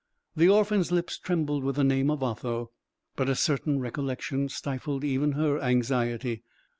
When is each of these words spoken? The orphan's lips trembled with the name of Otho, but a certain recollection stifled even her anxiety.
The 0.35 0.49
orphan's 0.49 0.91
lips 0.91 1.19
trembled 1.19 1.63
with 1.63 1.75
the 1.75 1.83
name 1.83 2.09
of 2.09 2.23
Otho, 2.23 2.71
but 3.15 3.29
a 3.29 3.35
certain 3.35 3.79
recollection 3.79 4.49
stifled 4.49 5.03
even 5.03 5.33
her 5.33 5.61
anxiety. 5.61 6.41